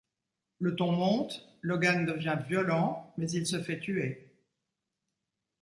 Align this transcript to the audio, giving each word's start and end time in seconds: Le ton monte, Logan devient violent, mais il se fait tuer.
Le 0.57 0.75
ton 0.75 0.93
monte, 0.93 1.47
Logan 1.61 2.07
devient 2.07 2.39
violent, 2.47 3.13
mais 3.17 3.29
il 3.29 3.45
se 3.45 3.61
fait 3.61 3.79
tuer. 3.79 4.33